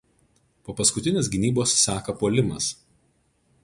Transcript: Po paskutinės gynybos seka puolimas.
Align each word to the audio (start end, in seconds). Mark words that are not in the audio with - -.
Po 0.67 0.75
paskutinės 0.79 1.29
gynybos 1.35 1.77
seka 1.83 2.19
puolimas. 2.23 2.75